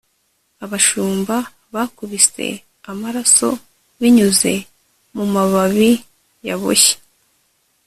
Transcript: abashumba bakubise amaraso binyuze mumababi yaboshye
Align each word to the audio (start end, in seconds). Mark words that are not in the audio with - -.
abashumba 0.63 1.35
bakubise 1.73 2.45
amaraso 2.91 3.49
binyuze 3.99 4.53
mumababi 5.13 5.91
yaboshye 6.47 6.95